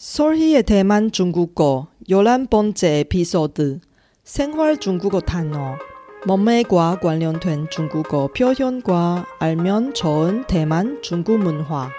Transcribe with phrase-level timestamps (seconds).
[0.00, 3.80] 솔희의 대만 중국어 열한 번째 에피소드
[4.24, 5.76] 생활 중국어 단어
[6.26, 11.90] 몸매과 관련된 중국어 표현과 알면 좋은 대만 중국 문화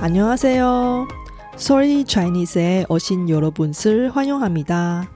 [0.00, 1.21] 안녕하세요.
[1.62, 5.08] 솔희 차이니스에 오신 여러분을 환영합니다.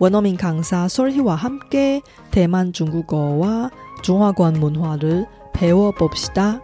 [0.00, 2.02] 원어민 강사 솔희와 함께
[2.32, 3.70] 대만 중국어와
[4.02, 6.60] 중화권 문화를 배워봅시다.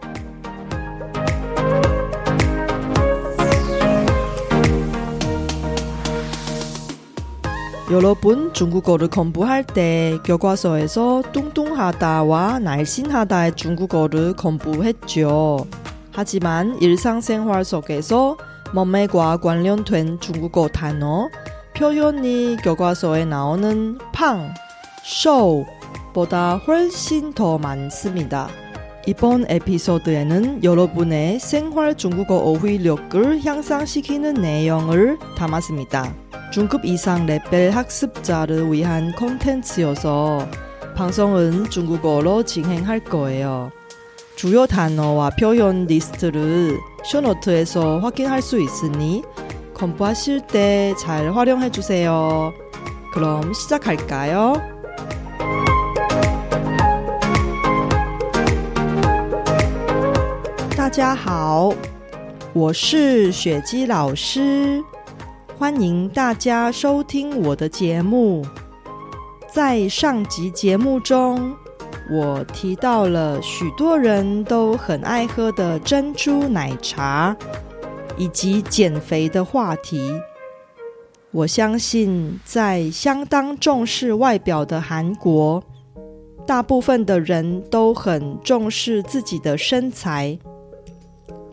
[7.92, 15.64] 여러분 중국어를 공부할 때 교과서에서 뚱뚱하다와 날씬하다의 중국어를 공부했죠.
[16.10, 18.36] 하지만 일상생활 속에서
[18.72, 21.28] 몸매과 관련된 중국어 단어,
[21.76, 24.54] 표현이 교과서에 나오는 팡,
[25.02, 25.64] 쇼
[26.12, 28.48] 보다 훨씬 더 많습니다.
[29.06, 36.14] 이번 에피소드에는 여러분의 생활 중국어 어휘력을 향상시키는 내용을 담았습니다.
[36.52, 40.46] 중급 이상 레벨 학습자를 위한 콘텐츠여서
[40.96, 43.72] 방송은 중국어로 진행할 거예요.
[44.36, 49.23] 주요 단어와 표현 리스트를 쇼노트에서 확인할 수 있으니
[49.73, 52.53] 공부하실 때 잘 활용해 주세요.
[53.13, 54.61] 그럼 시작할까요?
[60.75, 61.73] 大家好，
[62.53, 64.83] 我是雪姬老师，
[65.57, 68.45] 欢迎大家收听我的节目。
[69.51, 71.55] 在上集节目中，
[72.10, 77.36] 我提到了许多人都很爱喝的珍珠奶茶，
[78.16, 80.12] 以及减肥的话题。
[81.30, 85.62] 我相信，在相当重视外表的韩国，
[86.44, 90.36] 大部分的人都很重视自己的身材。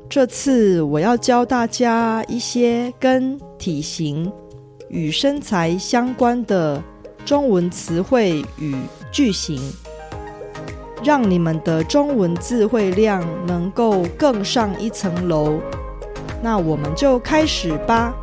[0.10, 4.32] 这次我要教大家一些跟体型
[4.90, 6.82] 与身材相关的
[7.24, 8.76] 中文词汇与
[9.12, 9.62] 句型，
[11.04, 15.60] 让你们的中文字汇量能够更上一层楼。
[16.42, 18.14] 那我们就开始吧。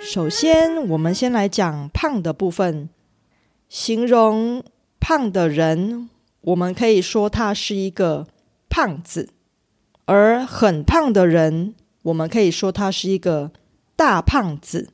[0.00, 2.88] 首先，我们先来讲胖的部分。
[3.68, 4.64] 形容
[4.98, 8.26] 胖的人，我们可以说他是一个
[8.68, 9.28] 胖子；
[10.06, 13.52] 而很胖的人，我们可以说他是一个
[13.96, 14.90] 大胖子。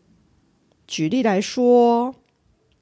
[0.87, 2.15] 举例来说，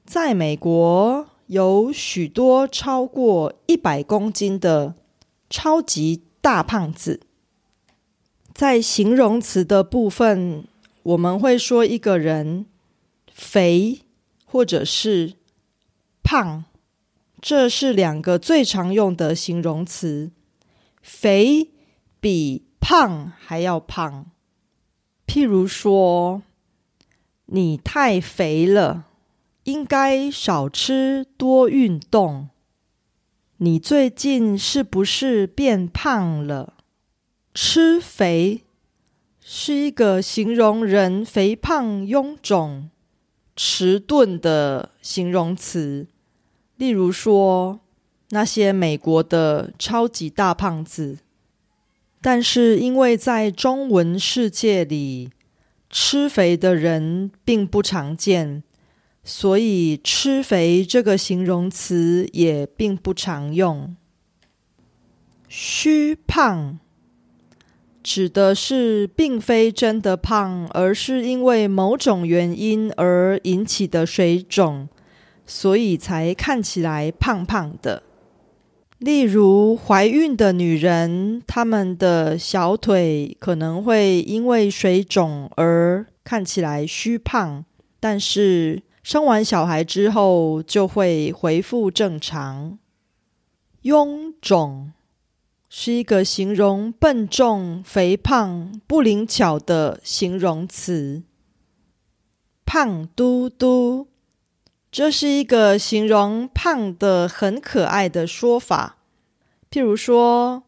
[0.05, 4.95] 在美国有许多超过一百公斤的
[5.49, 7.21] 超级大胖子。
[8.53, 10.65] 在形容词的部分。
[11.05, 12.65] 我们会说一个人
[13.31, 13.99] 肥
[14.43, 15.33] 或者是
[16.23, 16.65] 胖，
[17.39, 20.31] 这是两个最常用的形容词。
[21.03, 21.69] 肥
[22.19, 24.27] 比胖还要胖。
[25.25, 26.43] 譬如说，
[27.47, 29.05] 你太肥了，
[29.63, 32.49] 应该少吃多运动。
[33.57, 36.75] 你最近是不是变胖了？
[37.55, 38.61] 吃肥。
[39.41, 42.91] 是一个形容人肥胖、臃肿、
[43.55, 46.05] 迟钝的形容词。
[46.75, 47.79] 例如说，
[48.29, 51.17] 那些美国的超级大胖子。
[52.27, 55.29] 但是，因为在中文世界里，
[55.91, 58.63] 吃肥的人并不常见，
[59.23, 63.95] 所以“吃肥”这个形容词也并不常用。
[65.47, 66.79] 虚胖。
[68.01, 74.89] 指的是并非真的胖，而是因为某种原因而引起的水肿，
[75.45, 78.01] 所以才看起来胖胖的。
[79.05, 87.63] 例如，怀孕的女人，她们的小腿可能会因为水肿而看起来虚胖，
[87.99, 92.79] 但是生完小孩之后就会恢复正常。
[93.83, 94.91] 臃肿。
[95.67, 101.23] 是一个形容笨重、肥胖、不灵巧的形容词。
[102.65, 104.07] 胖嘟嘟，
[104.89, 108.94] 这是一个形容胖的很可爱的说法。
[109.71, 110.63] 譬如说，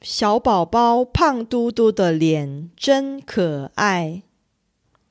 [0.00, 4.22] 小宝宝胖嘟嘟的脸真可爱。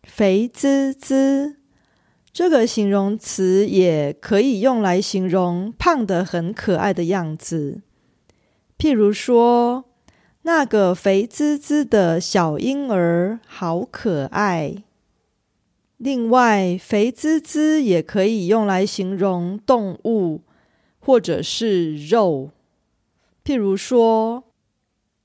[0.03, 1.55] 肥滋滋，
[2.33, 7.81] 这个形容词也可以用来形容胖的很可爱的样子。
[8.77, 9.85] 譬如说，
[10.41, 14.83] 那个肥滋滋的小婴儿好可爱。
[15.97, 20.41] 另外，肥滋滋也可以用来形容动物
[20.99, 22.49] 或者是肉。
[23.51, 24.45] 譬如说，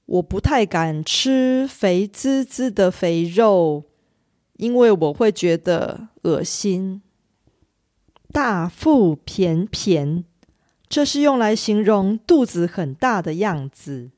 [0.07, 3.85] 我不太敢吃肥滋滋的肥肉，
[4.55, 7.03] 因为我会觉得恶心。
[8.33, 10.25] 大腹便便，
[10.89, 14.11] 这是用来形容肚子很大的样子。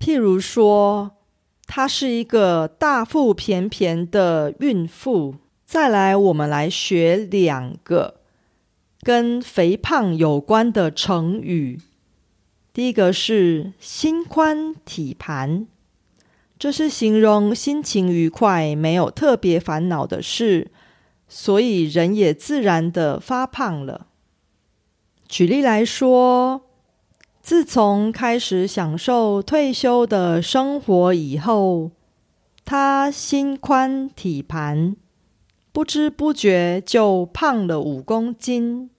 [0.00, 1.18] 譬如说，
[1.66, 5.34] 她是一个大腹便便的孕妇。
[5.66, 8.22] 再来，我们来学两个
[9.02, 11.78] 跟肥胖有关的成语。
[12.76, 15.66] 第一个是“心宽体盘”，
[16.60, 20.70] 这是形容心情愉快，没有特别烦恼的事。
[21.26, 24.08] 所以人也自然的发胖了。
[25.26, 26.66] 举例来说，
[27.40, 31.92] 自从开始享受退休的生活以后，
[32.66, 34.94] 他心宽体盘，
[35.72, 38.90] 不知不觉就胖了五公斤。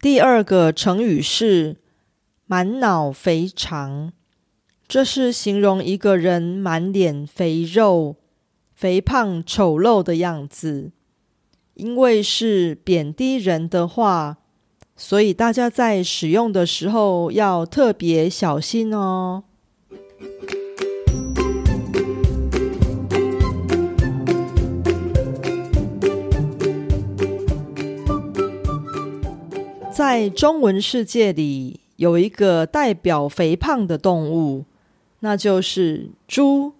[0.00, 1.76] 第二个成语是
[2.48, 4.10] “满脑肥肠”，
[4.88, 8.16] 这是形容一个人满脸肥肉、
[8.74, 10.90] 肥胖丑陋的样子。
[11.74, 14.38] 因为是贬低人的话，
[14.96, 19.44] 所以大家在使用的时候要特别小心哦。
[29.92, 34.64] 在中文世界里，有一个代表肥胖的动物，
[35.20, 36.72] 那就是猪。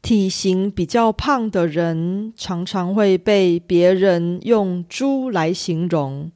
[0.00, 6.30] 体型比较胖的人，常常会被别人用“猪”来形容。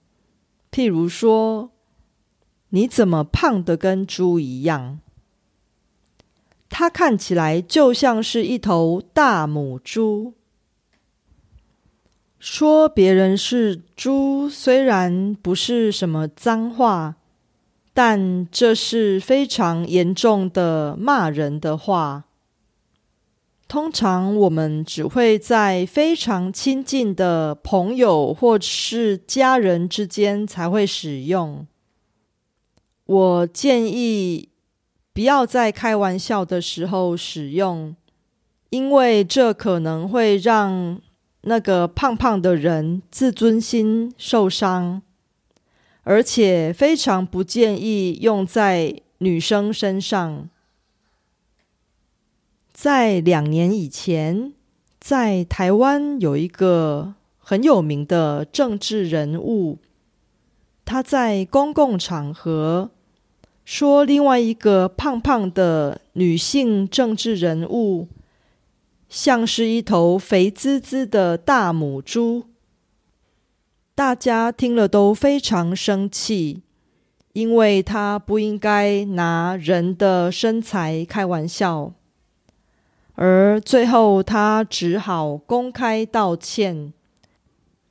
[0.71, 1.71] 譬如说
[2.71, 4.99] ：“你怎么胖的跟猪一样？”
[6.69, 10.35] 它看起来就像是一头大母猪。
[12.39, 17.17] 说别人是猪，虽然不是什么脏话，
[17.95, 22.25] 但这是非常严重的骂人的话。
[23.69, 31.67] 通常我们只会在非常亲近的朋友或是家人之间才会使用。
[33.07, 34.51] 我建议
[35.15, 37.97] 不要在开玩笑的时候使用，
[38.69, 41.01] 因为这可能会让
[41.43, 45.01] 那个胖胖的人自尊心受伤，
[46.05, 50.49] 而且非常不建议用在女生身上。
[52.73, 54.53] 在两年以前，
[54.99, 59.79] 在台湾有一个很有名的政治人物，
[60.85, 62.91] 他在公共场合
[63.65, 68.09] 说另外一个胖胖的女性政治人物
[69.09, 72.47] 像是一头肥滋滋的大母猪，
[73.95, 76.63] 大家听了都非常生气，
[77.35, 81.93] 因为他不应该拿人的身材开玩笑。
[83.15, 86.95] 而最后，他只好公开道歉。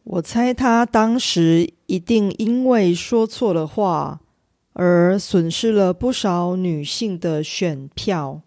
[0.04, 4.22] 我猜他当时一定因为说错了话，
[4.74, 8.42] 而损失了不少女性的选票。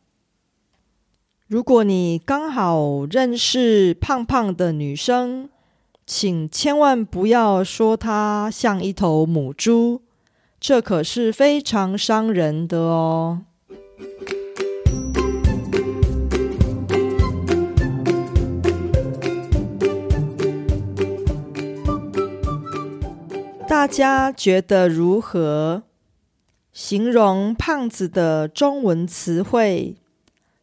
[1.46, 5.48] 如果你刚好认识胖胖的女生，
[6.06, 10.02] 请千万不要说她像一头母猪，
[10.60, 13.40] 这可是非常伤人的哦。
[23.66, 25.82] 大家觉得如何？
[26.72, 29.96] 形容胖子的中文词汇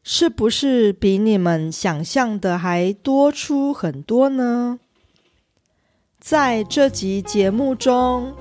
[0.04, 4.80] 是不是比你们想象的还多出很多呢？
[6.22, 8.32] 在这集节目中，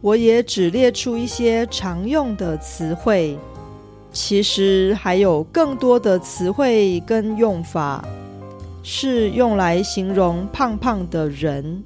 [0.00, 3.38] 我也只列出一些常用的词汇，
[4.10, 8.02] 其实还有更多的词汇跟用法
[8.82, 11.84] 是用来形容胖胖的人。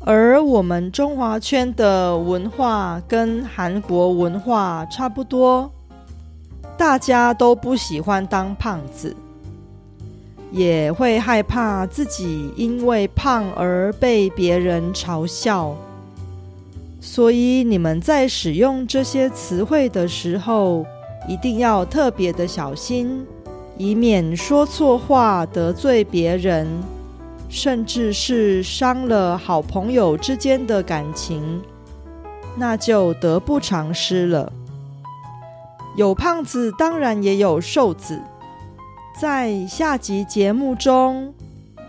[0.00, 5.70] 而我们中华圈的文化跟韩国文化差不多，
[6.76, 9.14] 大家都不喜欢当胖子，
[10.50, 15.76] 也会害怕自己因为胖而被别人嘲笑。
[17.00, 20.84] 所以你们在使用这些词汇的时候，
[21.28, 23.26] 一定要特别的小心，
[23.78, 26.66] 以免说错话得罪别人。
[27.52, 31.60] 甚至是伤了好朋友之间的感情，
[32.56, 34.52] 那就得不偿失了。
[35.96, 38.22] 有胖子，当然也有瘦子。
[39.19, 41.33] 在下集节目中，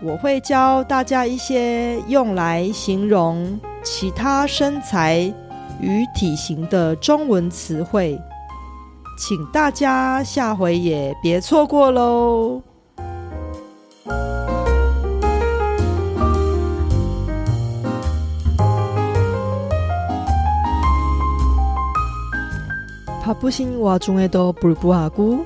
[0.01, 5.33] 我会教大家一些用来形容其他身材
[5.81, 8.17] 与体型的中文词汇，
[9.17, 12.61] 请大家下回也别错过喽！
[23.25, 25.45] 바쁘신와중에도불구하고